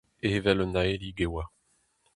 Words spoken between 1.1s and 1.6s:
e oa.